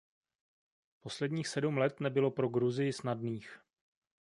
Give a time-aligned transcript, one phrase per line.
[0.99, 3.59] Posledních sedm let nebylo pro Gruzii snadných.